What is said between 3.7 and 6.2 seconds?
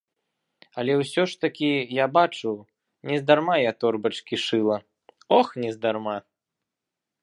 торбачкі шыла, ох, нездарма!